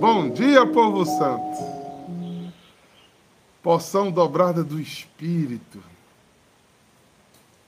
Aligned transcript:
Bom 0.00 0.30
dia, 0.30 0.66
povo 0.66 1.04
santo. 1.04 2.54
Porção 3.62 4.10
dobrada 4.10 4.64
do 4.64 4.80
Espírito. 4.80 5.78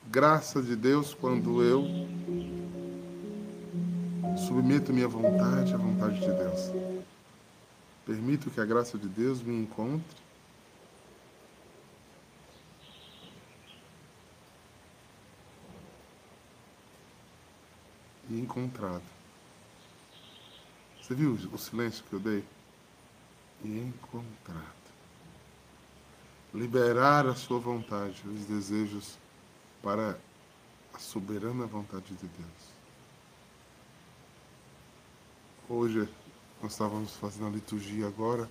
Graça 0.06 0.62
de 0.62 0.74
Deus 0.74 1.12
quando 1.12 1.62
eu 1.62 1.84
submeto 4.38 4.94
minha 4.94 5.06
vontade 5.06 5.74
à 5.74 5.76
vontade 5.76 6.20
de 6.20 6.32
Deus. 6.32 6.72
Permito 8.06 8.50
que 8.50 8.62
a 8.62 8.64
graça 8.64 8.96
de 8.96 9.08
Deus 9.08 9.42
me 9.42 9.54
encontre. 9.54 10.16
E 18.30 18.40
encontrado. 18.40 19.21
Você 21.12 21.16
viu 21.16 21.38
o 21.52 21.58
silêncio 21.58 22.02
que 22.08 22.14
eu 22.14 22.20
dei? 22.20 22.42
E 23.62 23.68
encontrado. 23.68 24.64
Liberar 26.54 27.26
a 27.26 27.34
sua 27.34 27.58
vontade, 27.58 28.22
os 28.26 28.46
desejos 28.46 29.18
para 29.82 30.18
a 30.94 30.98
soberana 30.98 31.66
vontade 31.66 32.14
de 32.14 32.26
Deus. 32.26 32.72
Hoje 35.68 36.08
nós 36.62 36.72
estávamos 36.72 37.14
fazendo 37.16 37.48
a 37.48 37.50
liturgia 37.50 38.06
agora 38.06 38.48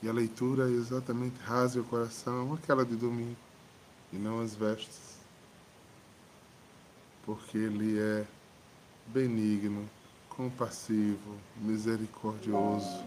e 0.00 0.08
a 0.08 0.12
leitura 0.12 0.70
é 0.70 0.72
exatamente 0.72 1.40
rase 1.40 1.80
o 1.80 1.84
coração, 1.84 2.54
aquela 2.54 2.84
de 2.84 2.94
domingo, 2.94 3.36
e 4.12 4.16
não 4.16 4.40
as 4.40 4.54
vestes. 4.54 5.16
Porque 7.26 7.58
Ele 7.58 7.98
é 7.98 8.24
benigno, 9.08 9.90
compassivo, 10.40 11.36
misericordioso. 11.60 13.04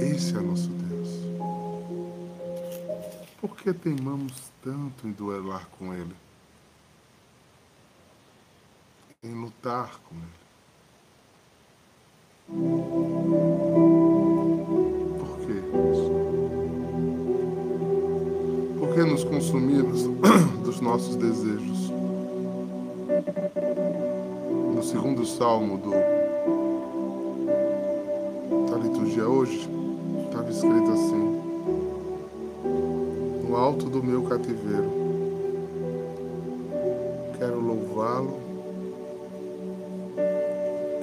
Esse 0.00 0.36
é 0.36 0.40
nosso 0.40 0.68
Deus. 0.68 1.10
Por 3.40 3.56
que 3.56 3.72
teimamos 3.72 4.50
tanto 4.64 5.06
em 5.06 5.12
duelar 5.12 5.68
com 5.78 5.94
Ele? 5.94 6.16
Em 9.22 9.32
lutar 9.32 10.00
com 10.00 10.16
Ele? 10.16 10.44
Por 15.20 15.38
que? 15.38 15.62
Por 18.80 18.92
que 18.92 19.04
nos 19.04 19.22
consumimos 19.22 20.02
dos 20.64 20.80
nossos 20.80 21.14
desejos? 21.14 21.73
No 23.26 24.82
segundo 24.82 25.24
salmo 25.24 25.78
do, 25.78 25.92
da 28.70 28.76
liturgia 28.76 29.26
hoje, 29.26 29.66
estava 30.26 30.50
escrito 30.50 30.90
assim: 30.90 31.40
No 33.48 33.56
alto 33.56 33.86
do 33.86 34.02
meu 34.02 34.24
cativeiro, 34.24 34.90
quero 37.38 37.60
louvá-lo, 37.60 38.36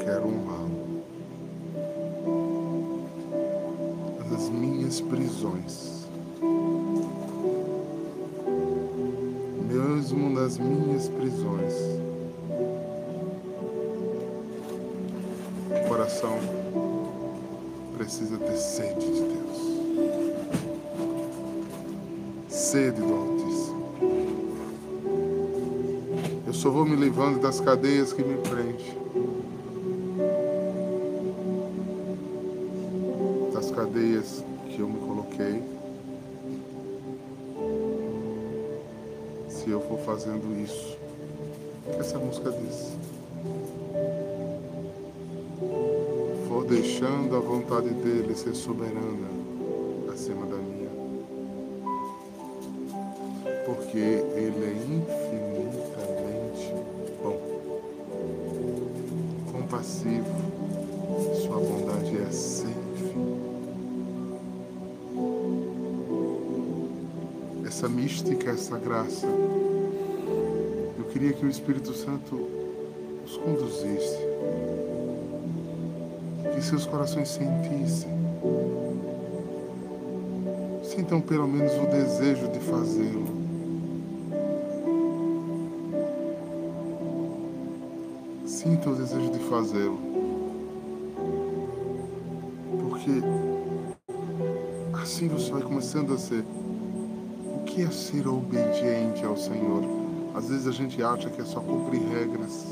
quero 0.03 0.27
honrá-lo. 0.27 1.01
Nas 4.29 4.47
minhas 4.47 5.01
prisões, 5.01 6.07
mesmo 9.67 10.29
nas 10.29 10.59
minhas 10.59 11.09
prisões, 11.09 12.00
coração 16.21 16.39
precisa 17.97 18.37
ter 18.37 18.57
sede 18.57 19.05
de 19.05 19.21
Deus. 19.21 19.71
Sede 22.47 23.01
do 23.01 23.13
Altíssimo. 23.13 23.81
Eu 26.45 26.53
só 26.53 26.69
vou 26.69 26.85
me 26.85 26.95
livrando 26.95 27.39
das 27.39 27.59
cadeias 27.59 28.13
que 28.13 28.23
me 28.23 28.37
prendem. 28.37 29.01
Das 33.53 33.71
cadeias 33.71 34.43
que 34.69 34.79
eu 34.79 34.87
me 34.87 34.99
coloquei. 34.99 35.63
Se 39.49 39.69
eu 39.69 39.81
for 39.81 39.99
fazendo 39.99 40.59
isso. 40.61 40.97
Essa 41.99 42.17
música 42.17 42.51
diz? 42.51 43.10
Deixando 46.71 47.35
a 47.35 47.39
vontade 47.41 47.89
dele 47.89 48.33
ser 48.33 48.55
soberana 48.55 49.27
acima 50.13 50.45
da 50.45 50.55
minha. 50.55 50.89
Porque 53.65 53.97
ele 53.97 54.63
é 54.63 54.71
infinitamente 54.87 56.73
bom, 57.21 57.41
compassivo, 59.51 60.33
sua 61.41 61.57
bondade 61.57 62.17
é 62.17 62.31
sem 62.31 62.73
fim. 62.95 63.37
Essa 67.67 67.89
mística, 67.89 68.49
essa 68.49 68.77
graça, 68.77 69.27
eu 70.97 71.03
queria 71.11 71.33
que 71.33 71.45
o 71.45 71.49
Espírito 71.49 71.93
Santo 71.93 72.47
os 73.25 73.35
conduzisse 73.35 74.31
que 76.61 76.67
seus 76.67 76.85
corações 76.85 77.27
sentissem. 77.27 78.11
Sintam 80.83 81.19
pelo 81.19 81.47
menos 81.47 81.73
o 81.73 81.87
desejo 81.87 82.47
de 82.49 82.59
fazê-lo. 82.59 83.25
Sinta 88.45 88.91
o 88.91 88.95
desejo 88.95 89.31
de 89.31 89.39
fazê-lo. 89.39 89.99
Porque 92.79 93.11
assim 95.01 95.27
você 95.29 95.51
vai 95.51 95.63
começando 95.63 96.13
a 96.13 96.17
ser. 96.17 96.45
O 97.55 97.63
que 97.65 97.81
é 97.81 97.89
ser 97.89 98.27
obediente 98.27 99.25
ao 99.25 99.35
Senhor? 99.35 99.83
Às 100.35 100.49
vezes 100.49 100.67
a 100.67 100.71
gente 100.71 101.01
acha 101.01 101.29
que 101.29 101.41
é 101.41 101.45
só 101.45 101.59
cumprir 101.59 102.01
regras. 102.01 102.67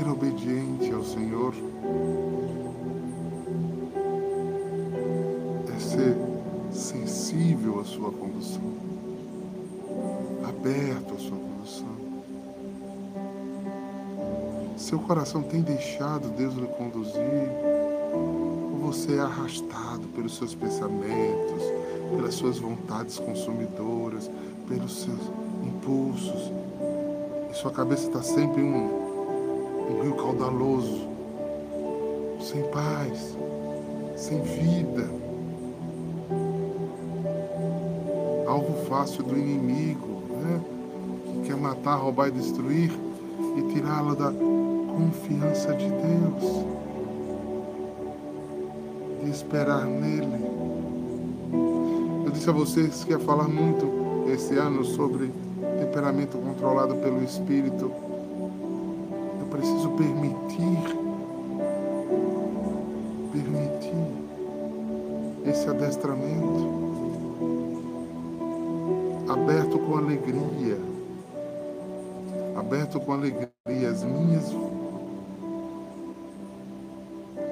Ser 0.00 0.08
obediente 0.08 0.90
ao 0.94 1.04
Senhor 1.04 1.52
é 5.68 5.78
ser 5.78 6.16
sensível 6.72 7.80
à 7.80 7.84
sua 7.84 8.10
condução, 8.10 8.62
aberto 10.48 11.14
à 11.14 11.18
sua 11.18 11.36
condução. 11.36 11.88
Seu 14.78 14.98
coração 15.00 15.42
tem 15.42 15.60
deixado 15.60 16.30
Deus 16.30 16.54
lhe 16.54 16.66
conduzir, 16.68 17.50
ou 18.14 18.78
você 18.80 19.16
é 19.16 19.20
arrastado 19.20 20.08
pelos 20.14 20.34
seus 20.34 20.54
pensamentos, 20.54 21.62
pelas 22.16 22.34
suas 22.34 22.58
vontades 22.58 23.18
consumidoras, 23.18 24.30
pelos 24.66 25.02
seus 25.02 25.20
impulsos, 25.62 26.50
e 27.50 27.54
sua 27.54 27.70
cabeça 27.70 28.06
está 28.06 28.22
sempre 28.22 28.62
um 28.62 29.09
rio 30.02 30.14
caudaloso, 30.14 31.06
sem 32.40 32.62
paz, 32.70 33.36
sem 34.16 34.40
vida, 34.40 35.08
alvo 38.46 38.84
fácil 38.86 39.22
do 39.22 39.36
inimigo, 39.36 40.22
né? 40.40 40.60
que 41.24 41.48
quer 41.48 41.56
matar, 41.56 41.96
roubar 41.96 42.28
e 42.28 42.32
destruir 42.32 42.90
e 43.56 43.62
tirá-lo 43.72 44.16
da 44.16 44.32
confiança 44.32 45.74
de 45.74 45.88
Deus, 45.88 46.64
de 49.22 49.30
esperar 49.30 49.84
nele. 49.84 50.60
Eu 52.24 52.30
disse 52.32 52.48
a 52.48 52.52
vocês 52.52 53.04
que 53.04 53.12
ia 53.12 53.18
falar 53.18 53.48
muito 53.48 53.86
esse 54.32 54.56
ano 54.56 54.84
sobre 54.84 55.30
temperamento 55.78 56.38
controlado 56.38 56.94
pelo 56.96 57.22
Espírito 57.22 58.09
permitir, 60.00 60.96
permitir 63.32 64.06
esse 65.44 65.68
adestramento 65.68 66.80
aberto 69.28 69.78
com 69.78 69.98
alegria, 69.98 70.78
aberto 72.56 72.98
com 72.98 73.12
alegria 73.12 73.50
as 73.90 74.02
minhas 74.02 74.50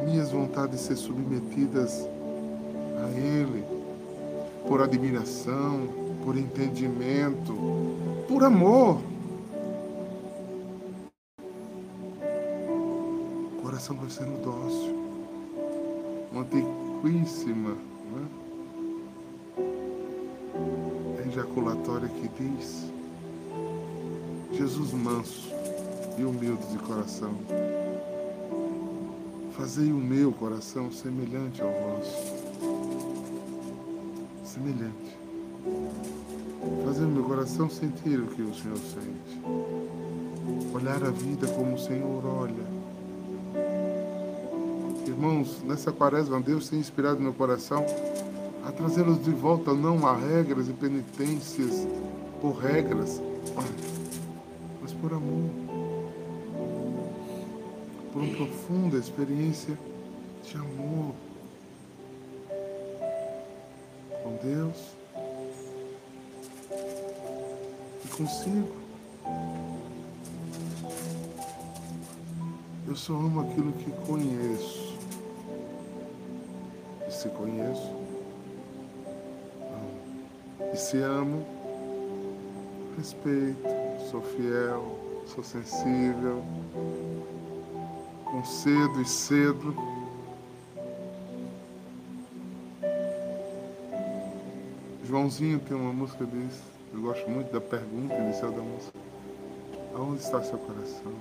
minhas 0.07 0.31
vontades 0.31 0.81
ser 0.81 0.97
submetidas 0.97 2.09
a 3.05 3.11
Ele 3.19 3.63
por 4.67 4.81
admiração, 4.81 5.87
por 6.25 6.35
entendimento, 6.39 7.55
por 8.27 8.43
amor 8.43 9.03
coração 13.79 13.97
vai 13.97 14.11
sendo 14.11 14.43
dócil. 14.43 14.99
Uma 16.33 16.43
antiquíssima 16.43 17.77
né? 18.11 18.27
ejaculatória 21.29 22.09
que 22.09 22.29
diz: 22.29 22.91
Jesus 24.53 24.93
manso 24.93 25.49
e 26.19 26.25
humilde 26.25 26.67
de 26.73 26.79
coração, 26.79 27.33
fazei 29.53 29.93
o 29.93 29.97
meu 29.97 30.33
coração 30.33 30.91
semelhante 30.91 31.63
ao 31.63 31.71
vosso. 31.71 32.37
Semelhante. 34.45 35.17
Fazer 36.85 37.05
o 37.05 37.09
meu 37.09 37.23
coração 37.23 37.71
sentir 37.71 38.19
o 38.19 38.27
que 38.27 38.43
o 38.43 38.53
Senhor 38.53 38.79
sente. 38.79 39.41
Olhar 40.75 41.05
a 41.05 41.11
vida 41.11 41.47
como 41.47 41.75
o 41.75 41.79
Senhor 41.79 42.27
olha. 42.27 42.78
Irmãos, 45.19 45.61
nessa 45.65 45.91
quaresma, 45.91 46.41
Deus 46.41 46.69
tem 46.69 46.79
inspirado 46.79 47.21
meu 47.21 47.35
coração 47.35 47.85
a 48.65 48.71
trazê-los 48.71 49.21
de 49.25 49.33
volta 49.33 49.75
não 49.75 50.07
a 50.07 50.15
regras 50.15 50.69
e 50.69 50.73
penitências 50.73 51.89
por 52.41 52.53
regras, 52.53 53.21
mas 54.81 54.93
por 54.93 55.13
amor. 55.13 55.51
Por 58.13 58.23
uma 58.23 58.37
profunda 58.37 58.97
experiência 58.97 59.77
de 60.45 60.57
amor 60.57 61.13
com 64.23 64.39
Deus 64.41 64.77
e 68.05 68.09
consigo. 68.17 68.77
Eu 72.87 72.95
só 72.95 73.15
amo 73.15 73.41
aquilo 73.41 73.73
que 73.73 73.91
conheço. 74.07 74.88
Se 77.19 77.29
conheço, 77.31 77.97
amo. 79.61 80.73
E 80.73 80.77
se 80.77 80.99
amo, 80.99 81.45
respeito, 82.97 83.69
sou 84.09 84.23
fiel, 84.23 84.97
sou 85.27 85.43
sensível, 85.43 86.45
concedo 88.25 89.03
e 89.03 89.05
cedo. 89.05 89.75
Joãozinho 95.05 95.59
tem 95.59 95.77
uma 95.77 95.93
música 95.93 96.25
disso. 96.25 96.63
Eu 96.95 97.01
gosto 97.01 97.29
muito 97.29 97.53
da 97.53 97.61
pergunta 97.61 98.15
inicial 98.15 98.53
da 98.53 98.63
música. 98.63 98.97
Aonde 99.93 100.23
está 100.23 100.41
seu 100.41 100.59
coração? 100.59 101.13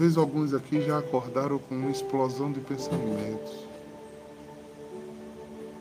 Talvez 0.00 0.16
alguns 0.16 0.54
aqui 0.54 0.80
já 0.80 0.98
acordaram 0.98 1.58
com 1.58 1.74
uma 1.74 1.90
explosão 1.90 2.50
de 2.50 2.58
pensamentos 2.60 3.66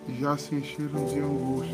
e 0.10 0.19
já 0.19 0.38
se 0.38 0.56
encheram 0.56 1.06
de 1.06 1.19
angústia. 1.19 1.74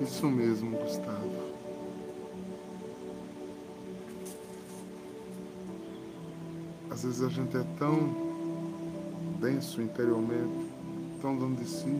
Isso 0.00 0.26
mesmo, 0.26 0.76
Gustavo. 0.76 1.30
Às 6.90 7.04
vezes 7.04 7.22
a 7.22 7.28
gente 7.28 7.56
é 7.56 7.64
tão 7.78 8.12
denso 9.40 9.80
interiormente, 9.80 10.66
tão 11.20 11.36
dono 11.36 11.54
de 11.54 11.68
si, 11.68 11.94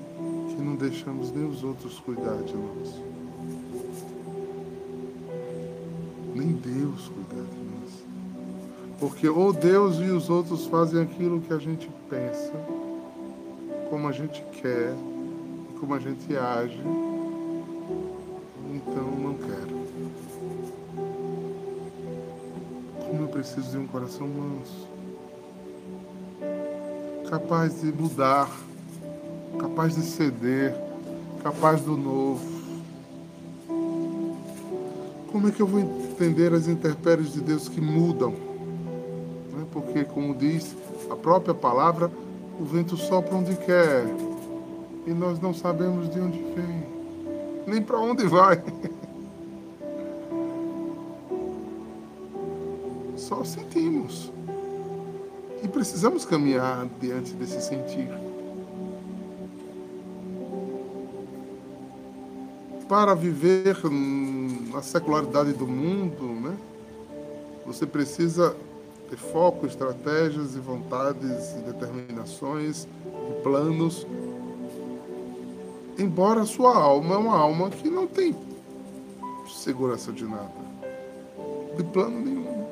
que 0.49 0.61
não 0.61 0.75
deixamos 0.75 1.31
nem 1.31 1.49
os 1.49 1.63
outros 1.63 2.01
cuidar 2.01 2.43
de 2.43 2.57
nós. 2.57 3.12
Deus 6.65 7.09
cuidar 7.09 7.43
de 7.43 7.59
nós. 7.59 8.05
Porque 9.01 9.29
ou 9.29 9.53
Deus 9.53 9.97
e 9.97 10.11
os 10.11 10.31
outros 10.31 10.67
fazem 10.67 11.03
aquilo 11.03 11.41
que 11.41 11.53
a 11.53 11.59
gente 11.59 11.91
pensa, 12.09 12.53
como 13.91 14.07
a 14.07 14.13
gente 14.13 14.43
quer, 14.61 14.95
como 15.81 15.95
a 15.95 15.99
gente 15.99 16.37
age, 16.37 16.81
então 18.73 19.05
não 19.05 19.35
quero. 19.35 19.83
Como 23.07 23.23
eu 23.25 23.29
preciso 23.29 23.71
de 23.73 23.79
um 23.79 23.87
coração 23.89 24.29
manso, 24.29 24.89
capaz 27.29 27.81
de 27.81 27.93
mudar, 27.93 28.49
capaz 29.59 29.97
de 29.97 30.03
ceder, 30.03 30.75
capaz 31.43 31.83
do 31.83 31.97
novo. 31.97 32.52
Como 35.33 35.49
é 35.49 35.51
que 35.51 35.63
eu 35.63 35.67
vou 35.67 35.81
entender 35.81 36.53
as 36.53 36.69
intempéries 36.69 37.33
de 37.33 37.41
Deus 37.41 37.67
que 37.67 37.81
mudam? 37.81 38.33
Né? 38.33 39.65
Porque, 39.73 40.05
como 40.05 40.35
diz 40.35 40.77
a 41.11 41.17
própria 41.17 41.55
palavra, 41.55 42.13
o 42.61 42.65
vento 42.65 42.99
sopra 42.99 43.35
onde 43.35 43.57
quer 43.57 44.05
e 45.07 45.11
nós 45.11 45.41
não 45.41 45.55
sabemos 45.55 46.11
de 46.11 46.21
onde 46.21 46.39
vem, 46.39 46.85
nem 47.67 47.81
para 47.81 47.99
onde 47.99 48.27
vai. 48.27 48.63
Só 53.17 53.43
sentimos. 53.43 54.31
E 55.63 55.69
precisamos 55.69 56.27
caminhar 56.27 56.87
diante 57.01 57.33
desse 57.33 57.63
sentir. 57.63 58.11
Para 62.87 63.15
viver 63.15 63.77
na 64.73 64.83
secularidade 64.83 65.53
do 65.53 65.67
mundo, 65.67 66.25
né? 66.25 66.57
Você 67.67 67.87
precisa 67.87 68.57
ter 69.09 69.17
foco, 69.17 69.67
estratégias 69.67 70.55
e 70.55 70.59
vontades 70.59 71.53
e 71.53 71.61
determinações 71.61 72.89
e 73.31 73.43
planos. 73.43 74.07
Embora 75.99 76.41
a 76.41 76.47
sua 76.47 76.75
alma 76.75 77.15
é 77.15 77.19
uma 77.19 77.37
alma 77.37 77.69
que 77.71 77.91
não 77.91 78.07
tem 78.07 78.35
segurança 79.47 80.11
de 80.11 80.25
nada, 80.25 80.51
de 81.77 81.85
plano 81.85 82.21
nenhum. 82.21 82.67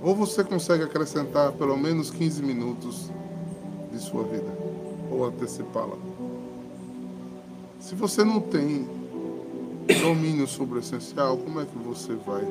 Ou 0.00 0.14
você 0.14 0.44
consegue 0.44 0.84
acrescentar 0.84 1.52
pelo 1.52 1.76
menos 1.76 2.10
15 2.10 2.42
minutos 2.42 3.10
de 3.90 3.98
sua 3.98 4.22
vida, 4.22 4.56
ou 5.10 5.24
antecipá-la. 5.26 5.96
Se 7.80 7.96
você 7.96 8.22
não 8.22 8.40
tem 8.40 8.97
domínio 9.94 10.46
sobre 10.46 10.78
o 10.78 10.80
essencial, 10.80 11.36
como 11.36 11.60
é 11.60 11.64
que 11.64 11.78
você 11.78 12.14
vai? 12.14 12.46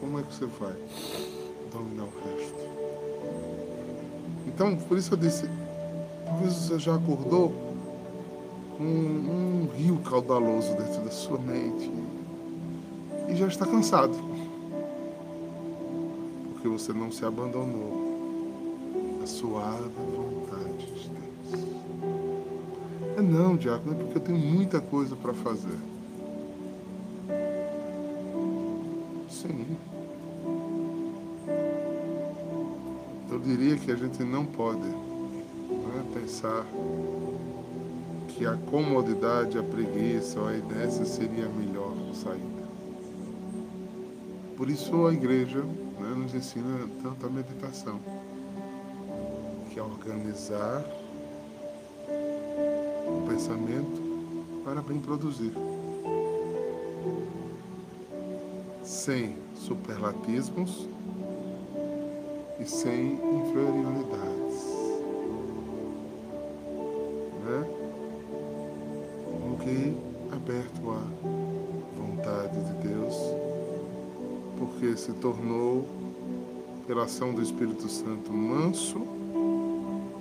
Como 0.00 0.18
é 0.18 0.22
que 0.22 0.34
você 0.34 0.46
vai 0.46 0.74
dominar 1.72 2.04
o 2.04 2.12
resto? 2.24 2.54
Então, 4.46 4.76
por 4.76 4.98
isso 4.98 5.14
eu 5.14 5.18
disse, 5.18 5.48
talvez 6.26 6.52
você 6.52 6.78
já 6.78 6.94
acordou 6.94 7.52
com 8.76 8.84
um 8.84 9.68
rio 9.76 9.98
caudaloso 9.98 10.74
dentro 10.76 11.02
da 11.02 11.10
sua 11.10 11.38
mente 11.38 11.90
e 13.28 13.36
já 13.36 13.46
está 13.46 13.66
cansado 13.66 14.14
porque 16.64 16.68
você 16.68 16.94
não 16.94 17.12
se 17.12 17.22
abandonou 17.26 19.20
à 19.22 19.26
suave 19.26 19.82
vontade 19.82 20.13
não, 23.24 23.56
diácono, 23.56 23.92
é 23.92 23.94
porque 23.94 24.18
eu 24.18 24.22
tenho 24.22 24.38
muita 24.38 24.80
coisa 24.80 25.16
para 25.16 25.32
fazer. 25.34 25.78
Sim. 29.28 29.76
Eu 33.30 33.38
diria 33.40 33.76
que 33.76 33.90
a 33.90 33.96
gente 33.96 34.22
não 34.22 34.46
pode 34.46 34.86
né, 34.86 36.04
pensar 36.12 36.64
que 38.28 38.46
a 38.46 38.56
comodidade, 38.56 39.58
a 39.58 39.62
preguiça 39.62 40.40
ou 40.40 40.48
a 40.48 40.54
inércia 40.54 41.04
seria 41.04 41.46
a 41.46 41.48
melhor 41.48 41.94
saída. 42.12 42.64
Por 44.56 44.70
isso 44.70 45.06
a 45.06 45.12
igreja 45.12 45.60
né, 45.60 46.14
nos 46.16 46.34
ensina 46.34 46.88
tanto 47.02 47.26
a 47.26 47.30
meditação, 47.30 48.00
que 49.70 49.78
é 49.78 49.82
organizar 49.82 50.84
pensamento 53.44 54.00
para 54.64 54.80
bem 54.80 54.98
produzir. 54.98 55.52
Sem 58.82 59.36
superlatismos 59.54 60.88
e 62.58 62.64
sem 62.64 63.12
inferioridades. 63.12 64.64
Né? 67.44 67.66
Ok, 69.52 69.96
aberto 70.32 70.90
à 70.90 71.02
vontade 71.98 72.64
de 72.64 72.88
Deus 72.88 73.14
porque 74.58 74.96
se 74.96 75.12
tornou, 75.14 75.84
pela 76.86 77.04
ação 77.04 77.34
do 77.34 77.42
Espírito 77.42 77.88
Santo, 77.88 78.32
manso 78.32 78.98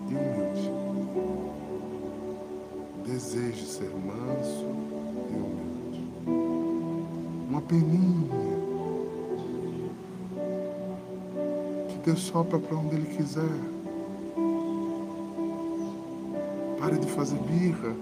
e 0.10 0.15
humilde. 0.15 0.43
Deseje 3.24 3.65
ser 3.65 3.89
manso 3.89 4.65
e 5.30 5.34
humilde. 5.34 6.12
Uma 7.50 7.62
peninha. 7.62 8.27
Que 11.88 11.98
Deus 12.00 12.20
sopra 12.20 12.60
para 12.60 12.75
onde 12.75 12.96
Ele 12.98 13.15
quiser. 13.15 13.48
Pare 16.77 16.98
de 16.98 17.08
fazer 17.08 17.38
birra. 17.38 17.96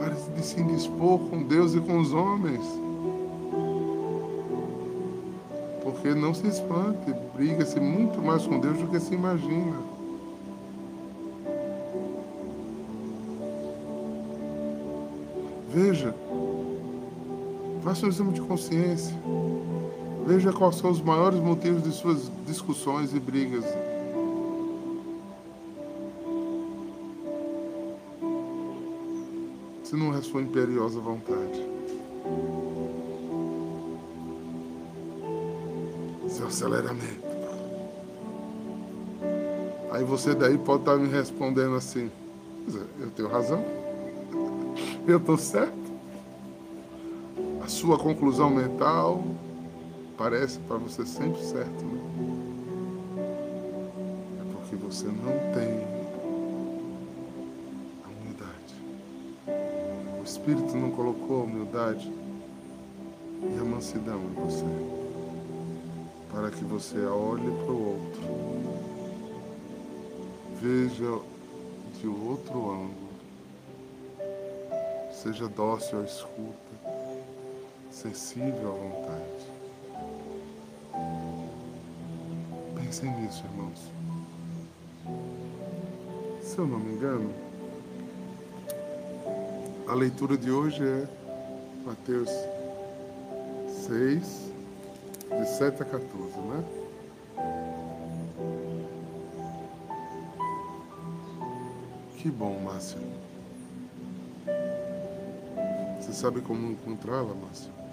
Pare 0.00 0.16
de 0.34 0.44
se 0.44 0.60
indispor 0.60 1.20
com 1.20 1.44
Deus 1.44 1.72
e 1.72 1.80
com 1.80 2.00
os 2.00 2.12
homens. 2.12 2.66
Porque 5.84 6.12
não 6.16 6.34
se 6.34 6.48
espante, 6.48 7.14
briga-se 7.32 7.78
muito 7.78 8.20
mais 8.20 8.44
com 8.44 8.58
Deus 8.58 8.76
do 8.76 8.88
que 8.88 8.98
se 8.98 9.14
imagina. 9.14 9.95
Faça 17.96 18.06
um 18.06 18.08
exame 18.10 18.32
de 18.34 18.42
consciência. 18.42 19.16
Veja 20.26 20.52
quais 20.52 20.76
são 20.76 20.90
os 20.90 21.00
maiores 21.00 21.40
motivos 21.40 21.82
de 21.82 21.92
suas 21.92 22.30
discussões 22.46 23.14
e 23.14 23.20
brigas. 23.20 23.64
Se 29.84 29.96
não 29.96 30.14
é 30.14 30.20
sua 30.20 30.42
imperiosa 30.42 31.00
vontade. 31.00 31.64
Seu 36.28 36.48
aceleramento. 36.48 37.26
Aí 39.90 40.04
você 40.04 40.34
daí 40.34 40.58
pode 40.58 40.82
estar 40.82 40.96
me 40.96 41.08
respondendo 41.08 41.76
assim, 41.76 42.10
eu 43.00 43.10
tenho 43.12 43.28
razão. 43.28 43.64
Eu 45.06 45.18
estou 45.18 45.38
certo? 45.38 45.85
A 47.66 47.68
sua 47.68 47.98
conclusão 47.98 48.48
mental 48.48 49.24
parece 50.16 50.60
para 50.60 50.76
você 50.76 51.04
sempre 51.04 51.42
certo, 51.42 51.84
né? 51.84 52.00
É 54.40 54.52
porque 54.52 54.76
você 54.76 55.06
não 55.06 55.32
tem 55.52 55.84
a 58.04 58.08
humildade. 58.08 58.74
O 60.20 60.22
Espírito 60.22 60.76
não 60.76 60.92
colocou 60.92 61.40
a 61.40 61.42
humildade 61.42 62.08
e 63.42 63.58
a 63.58 63.64
mansidão 63.64 64.20
em 64.20 64.34
você. 64.34 64.64
Para 66.32 66.52
que 66.52 66.62
você 66.62 67.04
olhe 67.04 67.50
para 67.50 67.72
o 67.72 67.88
outro, 67.88 68.22
veja 70.62 71.18
de 72.00 72.06
outro 72.06 72.70
ângulo 72.70 73.06
Seja 75.22 75.48
dócil 75.48 76.02
à 76.02 76.04
escuta, 76.04 76.85
sensível 77.96 78.72
à 78.72 78.74
vontade. 78.74 79.46
Pensem 82.74 83.10
nisso, 83.20 83.42
irmãos. 83.46 83.90
Se 86.42 86.58
eu 86.58 86.66
não 86.66 86.78
me 86.78 86.92
engano, 86.92 87.32
a 89.88 89.94
leitura 89.94 90.36
de 90.36 90.50
hoje 90.50 90.82
é 90.84 91.08
Mateus 91.86 92.28
6, 93.86 94.52
de 95.30 95.48
7 95.56 95.82
a 95.82 95.84
14, 95.86 96.38
né? 96.38 96.64
Que 102.18 102.30
bom, 102.30 102.60
Márcio. 102.60 102.98
Você 105.98 106.12
sabe 106.12 106.42
como 106.42 106.72
encontrá-la, 106.72 107.34
Márcio? 107.34 107.85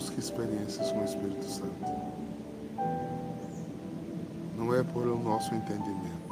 Busque 0.00 0.18
experiências 0.18 0.90
com 0.92 1.02
o 1.02 1.04
Espírito 1.04 1.44
Santo. 1.44 1.74
Não 4.56 4.74
é 4.74 4.82
por 4.82 5.06
o 5.06 5.18
nosso 5.18 5.54
entendimento. 5.54 6.30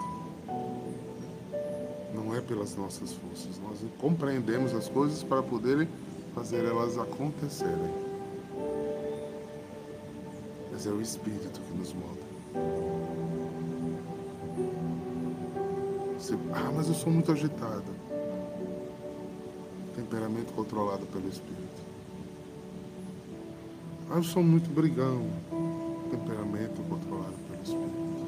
Não 2.15 2.35
é 2.35 2.41
pelas 2.41 2.75
nossas 2.77 3.13
forças. 3.13 3.61
Nós 3.63 3.77
compreendemos 3.99 4.75
as 4.75 4.89
coisas 4.89 5.23
para 5.23 5.43
poderem 5.43 5.87
fazer 6.35 6.65
elas 6.65 6.97
acontecerem. 6.97 7.93
Mas 10.73 10.87
é 10.87 10.91
o 10.91 11.03
Espírito 11.03 11.61
que 11.61 11.77
nos 11.77 11.93
molda. 11.93 12.23
Você, 16.17 16.39
ah, 16.55 16.73
mas 16.75 16.89
eu 16.89 16.95
sou 16.95 17.13
muito 17.13 17.31
agitado 17.31 17.99
temperamento 19.95 20.55
controlado 20.55 21.05
pelo 21.07 21.29
Espírito. 21.29 21.88
Ah, 24.11 24.17
eu 24.17 24.23
sou 24.23 24.43
muito 24.43 24.71
brigão, 24.71 25.27
temperamento 26.11 26.81
controlado 26.89 27.35
pelo 27.47 27.63
Espírito. 27.63 28.27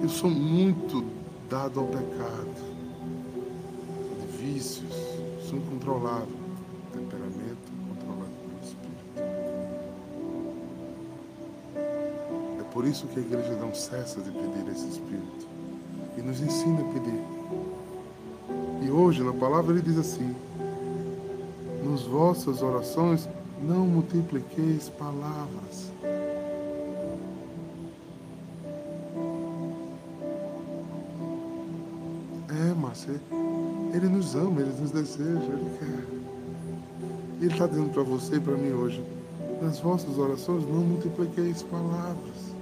Eu 0.00 0.08
sou 0.08 0.30
muito 0.30 1.04
dado 1.50 1.80
ao 1.80 1.86
pecado, 1.86 2.54
de 4.20 4.26
vícios, 4.36 4.94
sou 5.48 5.58
incontrolável, 5.58 6.28
temperamento 6.92 7.72
controlado 7.88 8.30
pelo 8.42 8.62
Espírito. 8.62 9.04
É 12.60 12.62
por 12.72 12.86
isso 12.86 13.08
que 13.08 13.18
a 13.18 13.22
igreja 13.22 13.56
não 13.56 13.74
cessa 13.74 14.20
de 14.20 14.30
pedir 14.30 14.70
esse 14.70 14.86
Espírito. 14.86 15.48
E 16.16 16.22
nos 16.22 16.40
ensina 16.40 16.80
a 16.80 16.92
pedir. 16.92 17.24
E 18.86 18.88
hoje, 18.88 19.24
na 19.24 19.32
palavra, 19.32 19.72
ele 19.72 19.82
diz 19.82 19.98
assim: 19.98 20.32
Nos 21.82 22.02
vossas 22.02 22.62
orações 22.62 23.28
não 23.62 23.86
multipliqueis 23.86 24.88
palavras. 24.90 25.90
É, 32.48 32.74
Márcia, 32.74 33.20
ele 33.92 34.08
nos 34.08 34.34
ama, 34.34 34.60
ele 34.60 34.72
nos 34.80 34.90
deseja, 34.90 35.24
ele 35.24 35.78
quer. 35.78 36.16
Ele 37.40 37.52
está 37.52 37.66
dizendo 37.66 37.92
para 37.92 38.02
você 38.02 38.36
e 38.36 38.40
para 38.40 38.56
mim 38.56 38.72
hoje: 38.72 39.04
nas 39.60 39.78
vossas 39.78 40.18
orações 40.18 40.66
não 40.66 40.80
multipliqueis 40.80 41.62
palavras, 41.62 42.54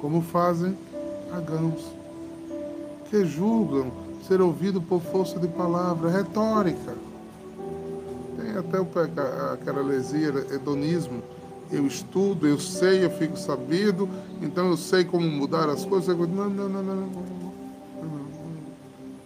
como 0.00 0.20
fazem 0.22 0.76
pagãos, 1.30 1.92
que 3.10 3.24
julgam 3.24 3.90
ser 4.26 4.40
ouvido 4.40 4.80
por 4.80 5.00
força 5.00 5.38
de 5.38 5.48
palavra, 5.48 6.10
retórica. 6.10 7.07
Tem 8.62 8.80
até 8.80 9.52
aquela 9.52 9.80
heresia, 9.82 10.28
hedonismo. 10.50 11.22
Eu 11.70 11.86
estudo, 11.86 12.46
eu 12.46 12.58
sei, 12.58 13.04
eu 13.04 13.10
fico 13.10 13.36
sabido, 13.36 14.08
então 14.40 14.70
eu 14.70 14.76
sei 14.76 15.04
como 15.04 15.28
mudar 15.28 15.68
as 15.68 15.84
coisas. 15.84 16.16
Não, 16.16 16.26
não, 16.26 16.48
não, 16.48 16.68
não, 16.68 16.82
não, 16.82 17.06
não, 18.02 18.28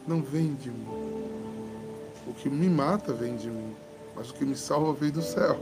não 0.09 0.23
vem 0.23 0.55
de 0.55 0.71
mim. 0.71 0.87
O 2.27 2.35
que 2.35 2.51
me 2.51 2.69
mata 2.69 3.12
vem 3.12 3.37
de 3.37 3.49
mim, 3.49 3.75
mas 4.17 4.31
o 4.31 4.35
que 4.35 4.45
me 4.45 4.57
salva 4.57 4.93
vem 4.93 5.11
do 5.11 5.23
céu. 5.23 5.59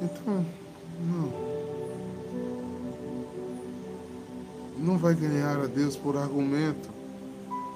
Então, 0.00 0.44
não. 1.00 1.52
Não 4.78 4.98
vai 4.98 5.14
ganhar 5.14 5.60
a 5.60 5.66
Deus 5.66 5.96
por 5.96 6.16
argumento. 6.16 7.01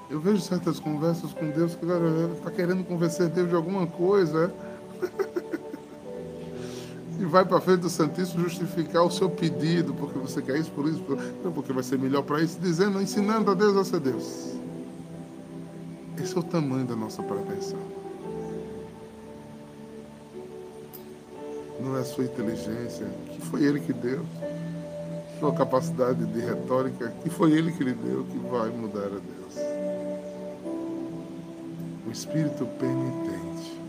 Eu 0.09 0.21
vejo 0.21 0.39
certas 0.39 0.79
conversas 0.79 1.33
com 1.33 1.49
Deus 1.49 1.75
que 1.75 1.85
está 1.85 2.49
querendo 2.49 2.81
convencer 2.85 3.27
Deus 3.27 3.49
de 3.49 3.55
alguma 3.55 3.85
coisa. 3.85 4.53
e 7.19 7.25
vai 7.25 7.43
para 7.43 7.59
frente 7.59 7.81
do 7.81 7.89
Santíssimo 7.89 8.43
justificar 8.43 9.03
o 9.03 9.11
seu 9.11 9.29
pedido, 9.29 9.93
porque 9.93 10.17
você 10.17 10.41
quer 10.41 10.57
isso, 10.57 10.71
por 10.71 10.87
isso, 10.87 11.03
porque 11.53 11.73
vai 11.73 11.83
ser 11.83 11.99
melhor 11.99 12.23
para 12.23 12.41
isso, 12.41 12.57
dizendo, 12.59 13.01
ensinando 13.01 13.51
a 13.51 13.53
Deus 13.53 13.75
a 13.75 13.83
ser 13.83 13.99
Deus. 13.99 14.55
Esse 16.21 16.37
é 16.37 16.39
o 16.39 16.43
tamanho 16.43 16.85
da 16.85 16.95
nossa 16.95 17.21
pretensão. 17.21 17.79
Não 21.81 21.97
é 21.97 21.99
a 21.99 22.05
sua 22.05 22.23
inteligência, 22.23 23.05
que 23.29 23.41
foi 23.41 23.63
Ele 23.63 23.81
que 23.81 23.91
deu. 23.91 24.25
Sua 25.39 25.53
capacidade 25.53 26.25
de 26.25 26.39
retórica, 26.39 27.13
que 27.21 27.29
foi 27.29 27.51
Ele 27.51 27.73
que 27.73 27.83
lhe 27.83 27.93
deu, 27.93 28.23
que 28.23 28.37
vai 28.49 28.69
mudar 28.69 29.05
a 29.05 29.09
Deus 29.09 29.36
espírito 32.17 32.65
penitente, 32.79 33.79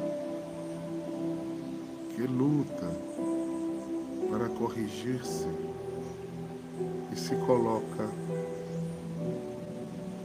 que 2.14 2.26
luta 2.26 2.92
para 4.30 4.50
corrigir-se 4.50 5.48
e 7.10 7.16
se 7.16 7.34
coloca, 7.46 8.06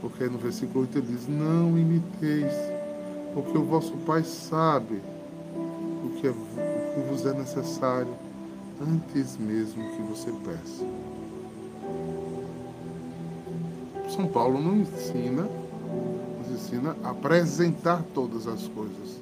porque 0.02 0.24
no 0.24 0.36
versículo 0.36 0.80
8 0.80 0.98
ele 0.98 1.06
diz: 1.06 1.26
Não 1.26 1.78
imiteis, 1.78 2.52
porque 3.32 3.56
o 3.56 3.64
vosso 3.64 3.96
Pai 4.04 4.22
sabe 4.22 5.00
o 6.04 6.10
que, 6.20 6.26
é, 6.26 6.30
o 6.30 6.34
que 6.34 7.08
vos 7.08 7.24
é 7.24 7.32
necessário 7.32 8.14
antes 8.82 9.38
mesmo 9.38 9.82
que 9.96 10.02
você 10.02 10.30
peça. 10.44 10.84
São 14.14 14.26
Paulo 14.26 14.60
não 14.60 14.76
ensina, 14.76 15.48
nos 16.44 16.50
ensina 16.50 16.96
a 17.02 17.10
apresentar 17.10 18.02
todas 18.14 18.46
as 18.46 18.66
coisas. 18.68 19.20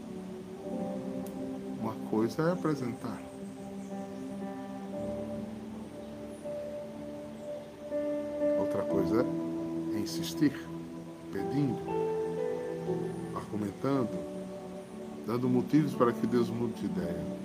Uma 1.80 1.94
coisa 2.10 2.42
é 2.42 2.52
apresentar. 2.52 3.20
Outra 8.58 8.82
coisa 8.82 9.26
é 9.94 9.98
insistir, 9.98 10.52
pedindo, 11.32 11.78
argumentando, 13.34 14.18
dando 15.26 15.48
motivos 15.48 15.94
para 15.94 16.12
que 16.12 16.26
Deus 16.26 16.48
mude 16.48 16.74
de 16.74 16.86
ideia. 16.86 17.42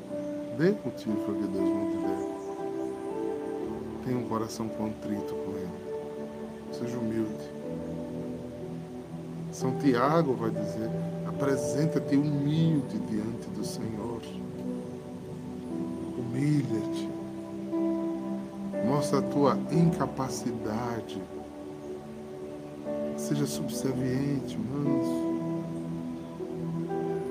Dê 0.58 0.72
motivo 0.72 1.16
para 1.26 1.36
que 1.36 1.48
Deus 1.48 1.70
mude 1.70 1.92
de 1.92 1.98
ideia. 1.98 2.38
Tenha 4.06 4.18
um 4.18 4.28
coração 4.28 4.70
contrito 4.70 5.34
com 5.34 5.52
Ele. 5.52 5.88
Seja 6.72 6.98
humilde. 6.98 7.57
São 9.58 9.72
Tiago 9.80 10.36
vai 10.36 10.52
dizer: 10.52 10.88
apresenta-te 11.28 12.16
humilde 12.16 13.00
diante 13.10 13.50
do 13.50 13.66
Senhor. 13.66 14.22
Humilha-te. 16.16 17.10
Mostra 18.86 19.18
a 19.18 19.22
tua 19.24 19.58
incapacidade. 19.72 21.20
Seja 23.18 23.48
subserviente, 23.48 24.60
manso. 24.60 25.40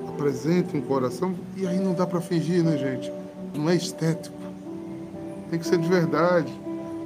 Apresente 0.09 0.75
um 0.75 0.81
coração. 0.81 1.33
E 1.55 1.65
aí 1.65 1.79
não 1.79 1.93
dá 1.93 2.05
para 2.05 2.19
fingir, 2.19 2.61
né, 2.61 2.77
gente? 2.77 3.09
Não 3.55 3.69
é 3.69 3.75
estético. 3.75 4.35
Tem 5.49 5.57
que 5.57 5.65
ser 5.65 5.77
de 5.77 5.87
verdade. 5.87 6.53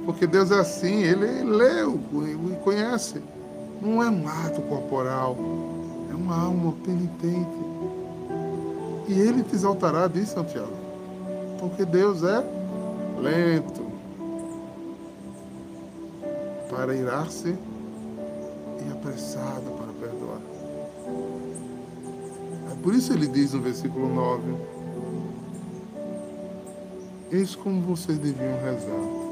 Porque 0.04 0.26
Deus 0.26 0.50
é 0.50 0.58
assim, 0.58 1.04
Ele 1.04 1.44
leu 1.44 2.00
e 2.12 2.56
conhece. 2.64 3.22
Não 3.82 4.00
é 4.00 4.08
um 4.08 4.28
ato 4.28 4.62
corporal, 4.62 5.36
é 6.08 6.14
uma 6.14 6.40
alma 6.40 6.72
penitente. 6.84 7.72
E 9.08 9.12
Ele 9.12 9.42
te 9.42 9.56
exaltará, 9.56 10.06
diz 10.06 10.28
Santiago. 10.28 10.70
Porque 11.58 11.84
Deus 11.84 12.22
é 12.22 12.42
lento 13.20 13.82
para 16.70 16.94
irar-se 16.94 17.48
e 17.48 18.92
apressado 18.92 19.70
para 19.76 19.92
perdoar. 20.00 20.40
É 22.70 22.82
por 22.82 22.94
isso 22.94 23.12
ele 23.12 23.26
diz 23.26 23.52
no 23.52 23.60
versículo 23.60 24.08
9: 24.08 24.42
Eis 27.30 27.54
como 27.54 27.80
vocês 27.82 28.16
deviam 28.18 28.58
rezar. 28.62 29.22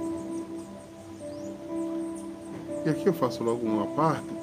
E 2.84 2.88
aqui 2.88 3.06
eu 3.06 3.12
faço 3.12 3.44
logo 3.44 3.64
uma 3.66 3.86
parte, 3.88 4.39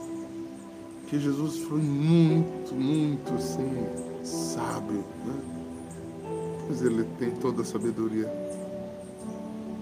que 1.07 1.17
Jesus 1.19 1.59
foi 1.59 1.79
muito, 1.79 2.75
muito 2.75 3.33
assim, 3.33 3.87
sábio, 4.23 5.03
né? 5.25 5.57
Pois 6.67 6.81
ele 6.81 7.05
tem 7.17 7.31
toda 7.31 7.61
a 7.61 7.65
sabedoria 7.65 8.29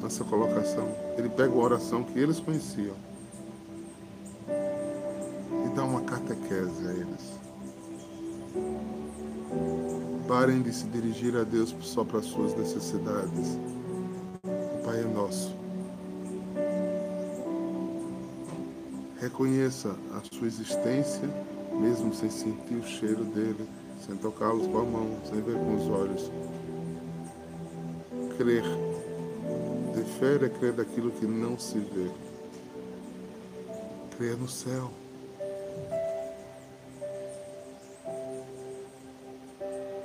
nessa 0.02 0.24
colocação. 0.24 0.88
Ele 1.18 1.30
pega 1.30 1.52
a 1.52 1.58
oração 1.58 2.04
que 2.04 2.20
eles 2.20 2.40
conheciam 2.40 2.94
e 5.66 5.76
dá 5.76 5.84
uma 5.84 6.02
catequese 6.02 6.88
a 6.88 6.92
eles. 6.92 7.34
Parem 10.28 10.62
de 10.62 10.72
se 10.72 10.86
dirigir 10.86 11.36
a 11.36 11.44
Deus 11.44 11.76
só 11.82 12.04
para 12.04 12.20
as 12.20 12.26
suas 12.26 12.56
necessidades. 12.56 13.58
O 14.44 14.86
Pai 14.86 15.02
é 15.02 15.06
nosso 15.06 15.65
Reconheça 19.36 19.94
a 20.14 20.22
sua 20.34 20.48
existência, 20.48 21.28
mesmo 21.74 22.14
sem 22.14 22.30
sentir 22.30 22.76
o 22.76 22.88
cheiro 22.88 23.26
dele, 23.26 23.68
sem 24.00 24.16
tocá-los 24.16 24.66
com 24.66 24.78
a 24.78 24.84
mão, 24.86 25.20
sem 25.26 25.42
ver 25.42 25.56
com 25.56 25.76
os 25.76 25.90
olhos. 25.90 26.32
Crer. 28.38 28.64
De 29.94 30.04
fé 30.18 30.36
é 30.36 30.48
crer 30.48 30.72
daquilo 30.72 31.12
que 31.12 31.26
não 31.26 31.60
se 31.60 31.78
vê. 31.80 32.10
Crer 34.16 34.38
no 34.38 34.48
céu. 34.48 34.90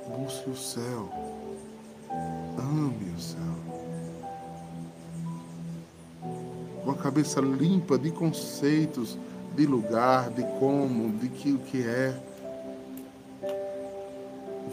Busque 0.09 0.49
o 0.49 0.57
céu. 0.57 1.40
Com 6.91 6.99
a 6.99 7.03
cabeça 7.03 7.39
limpa 7.39 7.97
de 7.97 8.11
conceitos, 8.11 9.17
de 9.55 9.65
lugar, 9.65 10.29
de 10.29 10.43
como, 10.59 11.11
de 11.17 11.29
que 11.29 11.53
o 11.53 11.59
que 11.59 11.83
é. 11.83 12.13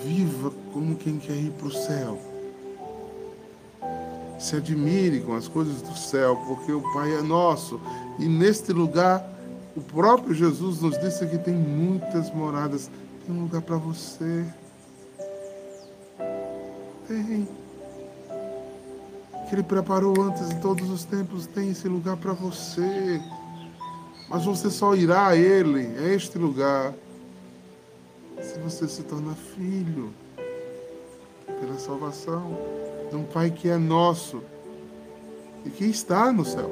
Viva 0.03 0.53
como 0.73 0.97
quem 0.97 1.19
quer 1.19 1.37
ir 1.37 1.53
para 1.53 1.69
o 1.69 1.73
céu. 1.73 2.19
Se 4.39 4.57
admire 4.57 5.21
com 5.21 5.35
as 5.35 5.49
coisas 5.49 5.83
do 5.83 5.97
céu, 5.97 6.37
porque 6.47 6.73
o 6.73 6.81
Pai 6.93 7.13
é 7.15 7.23
nosso. 7.23 7.81
E 8.19 8.27
neste 8.27 8.73
lugar, 8.73 9.29
o 9.77 9.81
próprio 9.81 10.35
Jesus 10.35 10.81
nos 10.81 10.99
disse 10.99 11.27
que 11.27 11.39
tem 11.39 11.55
muitas 11.55 12.33
moradas. 12.33 12.91
Tem 13.27 13.35
um 13.35 13.43
lugar 13.43 13.63
para 13.63 13.77
você. 13.77 14.45
Tem 17.07 17.49
que 19.49 19.55
Ele 19.55 19.63
preparou 19.63 20.21
antes 20.21 20.49
de 20.51 20.57
todos 20.57 20.91
os 20.91 21.05
tempos, 21.05 21.47
tem 21.47 21.71
esse 21.71 21.89
lugar 21.89 22.17
para 22.17 22.35
você. 22.35 23.21
Mas 24.29 24.45
você 24.45 24.71
só 24.71 24.95
irá 24.95 25.29
a 25.29 25.37
Ele, 25.37 25.87
a 25.99 26.13
este 26.13 26.37
lugar, 26.37 26.93
se 28.43 28.59
você 28.59 28.87
se 28.87 29.03
torna 29.03 29.35
filho 29.35 30.13
pela 31.61 31.79
salvação 31.79 32.57
de 33.11 33.17
um 33.17 33.25
Pai 33.25 33.51
que 33.51 33.69
é 33.69 33.79
nosso 33.79 34.43
e 35.65 35.71
que 35.71 35.87
está 35.87 36.31
no 36.31 36.45
céu. 36.45 36.71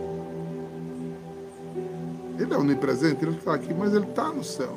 Ele 2.39 2.53
é 2.53 2.59
onipresente, 2.59 3.25
ele 3.25 3.37
está 3.37 3.55
aqui, 3.55 3.73
mas 3.73 3.95
ele 3.95 4.05
está 4.05 4.31
no 4.31 4.45
céu. 4.45 4.77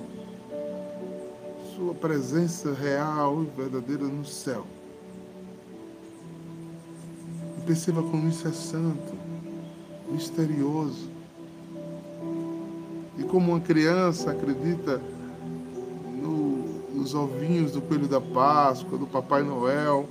Sua 1.76 1.94
presença 1.94 2.74
real 2.74 3.44
e 3.44 3.46
verdadeira 3.46 4.06
no 4.06 4.24
céu. 4.24 4.66
Perceba 7.70 8.02
como 8.02 8.28
isso 8.28 8.48
é 8.48 8.52
santo, 8.52 9.14
misterioso. 10.12 11.08
E 13.16 13.24
como 13.26 13.52
uma 13.52 13.60
criança 13.60 14.32
acredita 14.32 15.00
no, 16.20 16.82
nos 16.96 17.14
ovinhos 17.14 17.74
do 17.74 17.80
coelho 17.80 18.08
da 18.08 18.20
Páscoa, 18.20 18.98
do 18.98 19.06
Papai 19.06 19.44
Noel, 19.44 20.10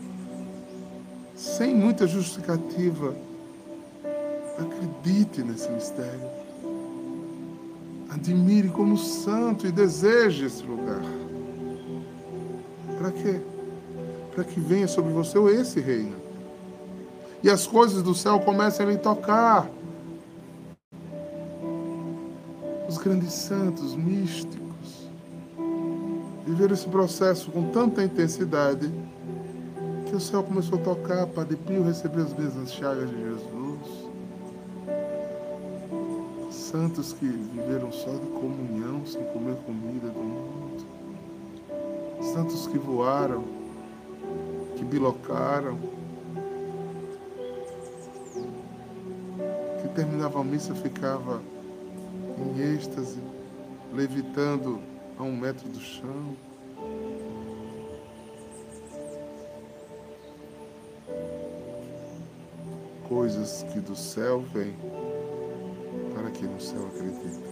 sem 1.34 1.74
muita 1.74 2.06
justificativa, 2.06 3.16
acredite 4.56 5.42
nesse 5.42 5.68
mistério. 5.68 6.30
Admire 8.08 8.68
como 8.68 8.96
santo 8.96 9.66
e 9.66 9.72
deseje 9.72 10.44
esse 10.44 10.62
lugar. 10.62 11.02
Para 12.98 13.10
quê? 13.10 13.40
Para 14.32 14.44
que 14.44 14.60
venha 14.60 14.86
sobre 14.86 15.12
você 15.12 15.40
esse 15.60 15.80
reino 15.80 16.27
e 17.42 17.50
as 17.50 17.66
coisas 17.66 18.02
do 18.02 18.14
céu 18.14 18.40
começam 18.40 18.86
a 18.86 18.90
lhe 18.90 18.98
tocar. 18.98 19.68
Os 22.88 22.98
grandes 22.98 23.32
santos 23.32 23.94
místicos 23.94 25.08
viveram 26.46 26.74
esse 26.74 26.88
processo 26.88 27.50
com 27.50 27.70
tanta 27.70 28.02
intensidade 28.02 28.90
que 30.08 30.16
o 30.16 30.20
céu 30.20 30.42
começou 30.42 30.78
a 30.78 30.82
tocar, 30.82 31.26
Padre 31.26 31.56
Pio 31.56 31.84
recebeu 31.84 32.24
as 32.24 32.32
mesmas 32.32 32.72
chagas 32.72 33.10
de 33.10 33.16
Jesus. 33.16 34.08
Santos 36.50 37.12
que 37.12 37.26
viveram 37.26 37.92
só 37.92 38.10
de 38.10 38.26
comunhão, 38.26 39.04
sem 39.06 39.22
comer 39.26 39.56
comida 39.66 40.08
do 40.08 40.18
mundo. 40.18 40.86
Santos 42.32 42.66
que 42.66 42.78
voaram, 42.78 43.44
que 44.76 44.84
bilocaram, 44.84 45.78
terminava 49.98 50.40
a 50.40 50.44
missa, 50.44 50.72
ficava 50.76 51.42
em 52.38 52.60
êxtase, 52.76 53.18
levitando 53.92 54.78
a 55.18 55.24
um 55.24 55.36
metro 55.36 55.68
do 55.68 55.80
chão. 55.80 56.36
Coisas 63.08 63.64
que 63.72 63.80
do 63.80 63.96
céu 63.96 64.40
vêm 64.54 64.76
para 66.14 66.30
quem 66.30 66.48
no 66.48 66.60
céu 66.60 66.86
acredita. 66.86 67.48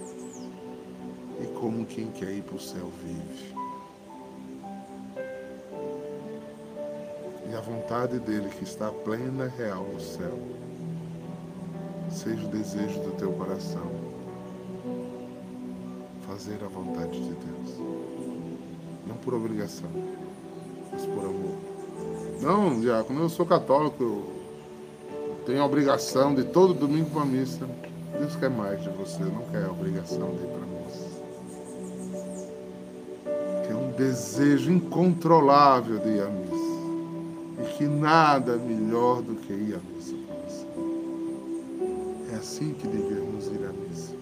E 1.42 1.46
como 1.58 1.84
quem 1.84 2.12
quer 2.12 2.30
ir 2.30 2.42
para 2.44 2.54
o 2.54 2.60
céu 2.60 2.92
vive. 3.02 3.56
E 7.50 7.56
a 7.56 7.60
vontade 7.60 8.20
dele, 8.20 8.48
que 8.50 8.62
está 8.62 8.92
plena 8.92 9.46
e 9.46 9.60
real 9.60 9.82
no 9.82 10.00
céu, 10.00 10.38
seja 12.26 12.44
o 12.44 12.48
desejo 12.48 13.00
do 13.02 13.12
teu 13.12 13.30
coração. 13.34 13.86
Fazer 16.26 16.58
a 16.64 16.66
vontade 16.66 17.12
de 17.12 17.32
Deus. 17.32 17.78
Não 19.06 19.14
por 19.14 19.32
obrigação, 19.32 19.88
mas 20.90 21.06
por 21.06 21.24
amor. 21.24 21.54
Não, 22.42 22.80
diácono, 22.80 23.22
eu 23.22 23.28
sou 23.28 23.46
católico, 23.46 24.02
eu 24.02 25.40
tenho 25.46 25.62
a 25.62 25.64
obrigação 25.64 26.34
de 26.34 26.42
todo 26.42 26.74
domingo 26.74 27.10
para 27.10 27.22
a 27.22 27.26
missa. 27.26 27.64
Deus 28.18 28.34
quer 28.34 28.50
mais 28.50 28.82
de 28.82 28.88
você, 28.90 29.22
não 29.22 29.42
quer 29.52 29.64
a 29.64 29.70
obrigação 29.70 30.28
de 30.34 30.42
ir 30.42 30.48
para 30.48 30.64
a 30.64 30.66
missa. 30.66 31.06
Quer 33.68 33.74
um 33.76 33.92
desejo 33.92 34.72
incontrolável 34.72 36.00
de 36.00 36.08
ir 36.08 36.22
à 36.22 36.28
missa. 36.28 36.56
E 37.62 37.74
que 37.78 37.84
nada 37.84 38.54
é 38.54 38.58
melhor 38.58 39.22
do 39.22 39.36
que 39.36 39.52
ir 39.52 39.74
à 39.74 39.78
missa. 39.78 39.95
É 39.95 39.95
assim 42.56 42.72
que 42.72 42.86
devemos 42.86 43.48
ir 43.48 43.66
à 43.66 43.70
missa. 43.70 44.14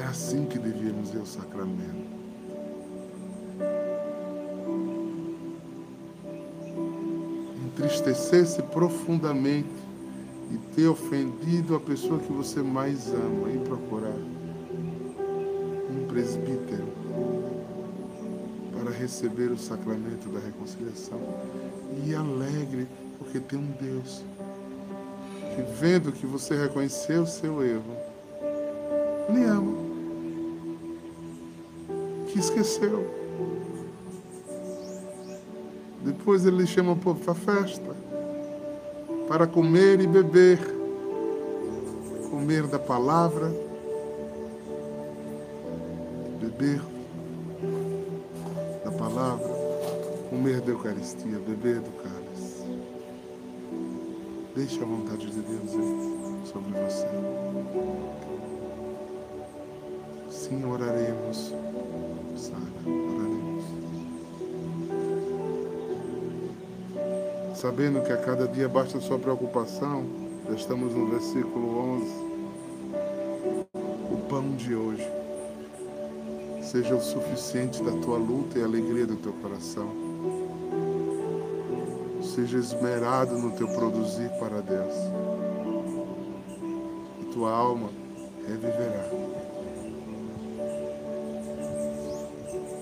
É 0.00 0.04
assim 0.04 0.46
que 0.46 0.58
devíamos 0.58 1.12
ir 1.12 1.18
ao 1.18 1.26
sacramento. 1.26 2.08
Entristecer-se 7.66 8.62
profundamente 8.62 9.68
e 10.50 10.56
ter 10.74 10.88
ofendido 10.88 11.74
a 11.74 11.80
pessoa 11.80 12.18
que 12.18 12.32
você 12.32 12.62
mais 12.62 13.12
ama 13.12 13.52
e 13.52 13.58
procurar 13.58 14.16
um 15.90 16.06
presbítero 16.08 16.88
para 18.72 18.90
receber 18.90 19.50
o 19.52 19.58
sacramento 19.58 20.30
da 20.30 20.40
reconciliação 20.40 21.20
e 22.06 22.14
alegre 22.14 22.88
porque 23.18 23.38
tem 23.38 23.58
um 23.58 23.70
Deus 23.78 24.24
que 25.54 25.62
vendo 25.62 26.12
que 26.12 26.26
você 26.26 26.54
reconheceu 26.54 27.22
o 27.22 27.26
seu 27.26 27.62
erro 27.62 27.96
lhe 29.28 29.44
ama 29.44 29.72
que 32.26 32.38
esqueceu 32.38 33.20
depois 36.02 36.46
ele 36.46 36.66
chama 36.66 36.96
para 36.96 37.32
a 37.32 37.34
festa 37.34 38.10
para 39.30 39.46
comer 39.46 40.00
e 40.00 40.08
beber, 40.08 40.58
comer 42.30 42.66
da 42.66 42.80
palavra, 42.80 43.48
beber 46.40 46.80
da 48.84 48.90
palavra, 48.90 49.48
comer 50.28 50.60
da 50.60 50.72
Eucaristia, 50.72 51.38
beber 51.38 51.78
do 51.78 51.92
cálice. 52.02 52.19
Deixe 54.60 54.82
a 54.82 54.84
vontade 54.84 55.26
de 55.30 55.40
Deus 55.40 55.70
sobre 56.44 56.78
você. 56.82 57.06
Sim, 60.28 60.62
oraremos, 60.66 61.54
Sara. 62.36 62.60
sabendo 67.54 68.02
que 68.02 68.12
a 68.12 68.18
cada 68.18 68.46
dia 68.46 68.68
basta 68.68 68.98
a 68.98 69.00
sua 69.00 69.18
preocupação, 69.18 70.04
já 70.46 70.54
estamos 70.54 70.94
no 70.94 71.06
versículo 71.06 71.78
11. 72.02 72.04
O 74.12 74.16
pão 74.28 74.54
de 74.56 74.74
hoje 74.74 75.08
seja 76.60 76.94
o 76.94 77.00
suficiente 77.00 77.82
da 77.82 77.92
tua 77.92 78.18
luta 78.18 78.58
e 78.58 78.62
alegria 78.62 79.06
do 79.06 79.16
teu 79.16 79.32
coração. 79.32 80.09
Seja 82.34 82.58
esmerado 82.58 83.36
no 83.36 83.50
teu 83.56 83.66
produzir 83.68 84.30
para 84.38 84.60
Deus. 84.62 84.94
E 87.20 87.24
tua 87.32 87.50
alma 87.50 87.90
reviverá. 88.46 89.04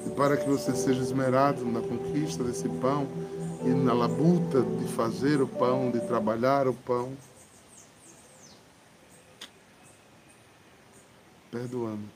E 0.07 0.11
para 0.11 0.37
que 0.37 0.49
você 0.49 0.75
seja 0.75 1.03
esmerado 1.03 1.65
na 1.65 1.81
conquista 1.81 2.45
desse 2.45 2.69
pão, 2.69 3.09
e 3.65 3.71
na 3.71 3.93
labuta 3.93 4.63
de 4.63 4.87
fazer 4.93 5.41
o 5.41 5.49
pão, 5.49 5.91
de 5.91 6.01
trabalhar 6.01 6.69
o 6.69 6.75
pão, 6.75 7.17
perdoando, 11.51 12.09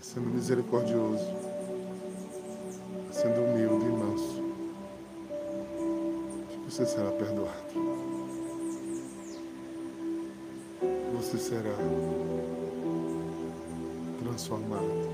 sendo 0.00 0.28
misericordioso, 0.28 1.43
sendo 3.24 3.40
humilde 3.40 3.86
e 3.86 3.88
manso, 3.88 4.42
você 6.68 6.84
será 6.84 7.10
perdoado. 7.12 7.54
Você 11.16 11.38
será 11.38 11.74
transformado 14.22 15.08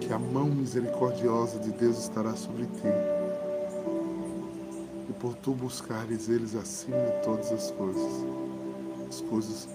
que 0.00 0.12
a 0.12 0.18
mão 0.18 0.46
misericordiosa 0.46 1.58
de 1.58 1.72
Deus 1.72 1.98
estará 1.98 2.36
sobre 2.36 2.66
ti. 2.66 2.86
E 5.08 5.12
por 5.14 5.34
tu 5.34 5.54
buscares 5.54 6.28
eles 6.28 6.54
acima 6.54 6.98
de 6.98 7.24
todas 7.24 7.50
as 7.50 7.72
coisas, 7.72 8.12
as 9.08 9.20
coisas 9.22 9.68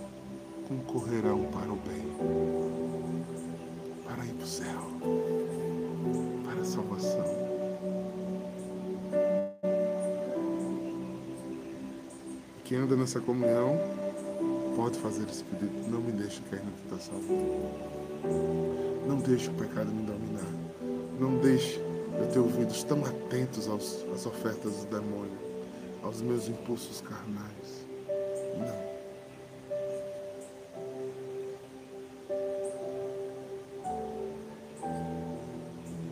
concorrerão 0.66 1.44
para 1.52 1.74
o 1.74 1.76
bem, 1.76 2.06
para 4.06 4.26
ir 4.26 4.34
para 4.34 4.46
o 4.46 4.48
céu, 4.48 4.82
para 6.46 6.62
a 6.62 6.66
salvação. 6.66 7.39
Nessa 12.98 13.20
comunhão 13.22 13.78
pode 14.76 14.98
fazer 14.98 15.24
esse 15.30 15.44
pedido. 15.44 15.90
Não 15.90 16.02
me 16.02 16.12
deixe 16.12 16.42
cair 16.50 16.64
na 16.64 16.72
tentação. 16.72 17.22
Não 19.08 19.18
deixe 19.20 19.48
o 19.48 19.54
pecado 19.54 19.92
me 19.92 20.04
dominar. 20.04 20.52
Não 21.20 21.38
deixe 21.38 21.80
eu 21.80 22.28
ter 22.32 22.40
ouvidos 22.40 22.84
tão 22.84 23.06
atentos 23.06 23.68
aos, 23.70 24.06
às 24.14 24.26
ofertas 24.26 24.84
do 24.84 24.86
demônio, 24.88 25.38
aos 26.04 26.22
meus 26.22 26.50
impulsos 26.50 27.02
carnais. 27.02 27.86
Não. 28.58 28.90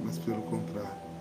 Mas 0.06 0.18
pelo 0.20 0.44
contrário. 0.44 1.17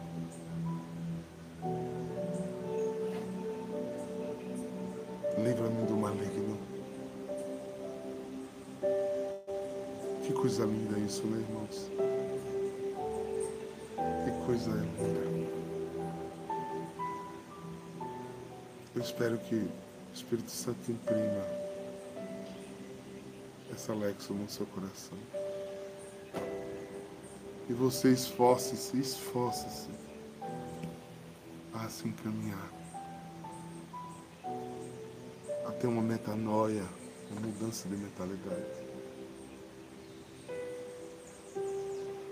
Isso, 11.07 11.25
né, 11.25 11.39
irmãos? 11.39 11.91
Que 14.25 14.45
coisa 14.45 14.71
linda. 14.71 15.37
Eu 18.95 19.03
espero 19.03 19.39
que 19.39 19.55
o 19.55 19.71
Espírito 20.13 20.51
Santo 20.51 20.91
imprima 20.91 21.47
essa 23.73 23.95
lexo 23.95 24.35
no 24.35 24.49
seu 24.51 24.67
coração. 24.67 25.17
E 27.69 27.73
você 27.73 28.11
esforce-se, 28.11 28.99
esforce-se 28.99 29.91
a 31.73 31.89
se 31.89 32.09
encaminhar 32.09 32.73
até 35.69 35.87
uma 35.87 36.03
metanoia, 36.03 36.85
uma 37.31 37.41
mudança 37.41 37.89
de 37.89 37.97
mentalidade. 37.97 38.86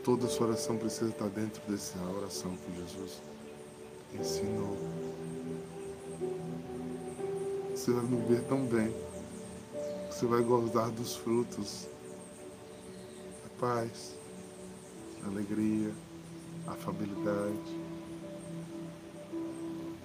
Toda 0.04 0.26
a 0.26 0.28
sua 0.28 0.48
oração 0.48 0.76
precisa 0.76 1.08
estar 1.08 1.30
dentro 1.30 1.62
dessa 1.66 1.98
oração 2.14 2.54
que 2.58 2.76
Jesus 2.78 3.22
ensinou. 4.12 4.76
Você 7.70 7.90
vai 7.90 8.04
viver 8.04 8.42
tão 8.42 8.66
bem. 8.66 8.94
Você 10.10 10.26
vai 10.26 10.42
gozar 10.42 10.90
dos 10.90 11.16
frutos. 11.16 11.88
A 13.46 13.60
paz, 13.60 14.14
a 15.24 15.28
alegria, 15.28 15.90
a 16.66 16.72
afabilidade. 16.72 17.80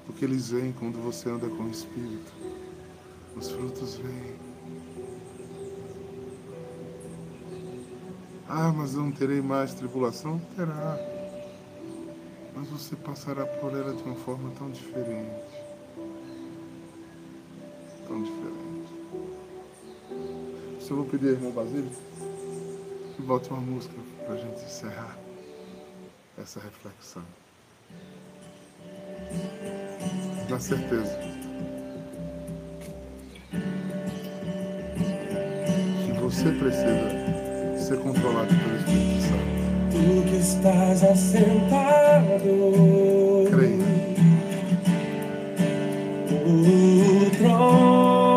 Porque 0.05 0.23
eles 0.23 0.49
vêm 0.49 0.71
quando 0.71 1.03
você 1.03 1.29
anda 1.29 1.49
com 1.49 1.63
o 1.63 1.69
Espírito. 1.69 2.31
Os 3.35 3.49
frutos 3.51 3.95
vêm. 3.95 4.38
Ah, 8.51 8.73
mas 8.75 8.95
eu 8.95 9.03
não 9.03 9.11
terei 9.11 9.41
mais 9.41 9.75
tribulação? 9.75 10.41
Terá. 10.55 10.97
Mas 12.55 12.67
você 12.67 12.95
passará 12.95 13.45
por 13.45 13.71
ela 13.73 13.93
de 13.93 14.01
uma 14.01 14.15
forma 14.15 14.49
tão 14.57 14.71
diferente. 14.71 15.45
Tão 18.07 18.23
diferente. 18.23 18.59
Eu 20.89 20.95
vou 20.95 21.05
pedir 21.05 21.27
ao 21.27 21.33
irmão 21.33 21.51
Basílio 21.51 21.91
que 23.15 23.21
bote 23.21 23.51
uma 23.51 23.61
música 23.61 23.93
para 24.25 24.33
a 24.33 24.37
gente 24.37 24.63
encerrar. 24.63 25.15
essa 26.35 26.59
reflexão. 26.59 27.21
Na 30.49 30.59
certeza 30.59 31.19
que 36.05 36.19
você 36.19 36.51
precisa 36.53 37.48
ser 37.89 37.97
controlado 38.01 38.47
pelo 38.47 38.75
Espírito 38.77 39.21
Santo. 39.23 39.49
Tu 39.89 40.21
que 40.29 40.37
estás 40.37 41.03
assentado. 41.03 42.43
Creia. 43.49 43.89
O 46.45 47.29
trono. 47.35 48.29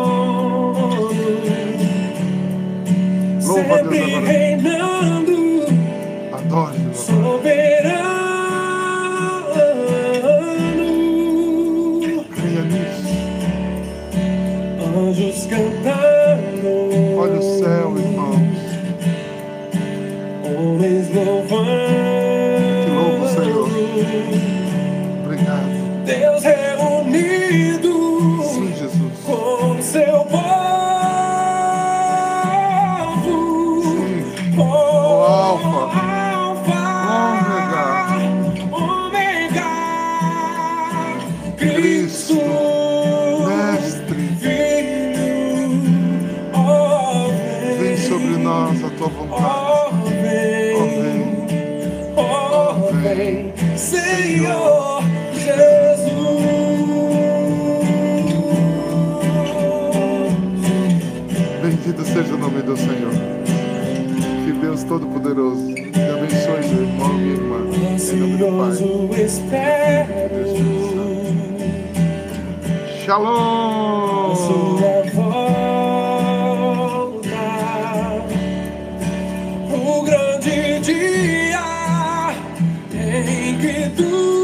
Louva 3.43 3.75
a 3.75 3.81
Deus 3.83 4.13
agora. 4.15 4.52
Do 62.73 62.77
Senhor. 62.77 63.13
Que 64.45 64.51
Deus 64.53 64.83
Todo-Poderoso 64.83 65.73
te 65.73 65.81
abençoe, 65.81 66.67
meu 66.73 66.83
irmão 66.83 67.11
e 67.11 67.17
minha 67.17 67.33
irmã. 67.35 67.57
Em 67.57 68.17
nome 68.17 68.37
do 68.37 68.45
Pai. 68.45 68.69
Ansioso 68.69 69.13
espero 69.13 70.43
Shalom! 73.05 74.33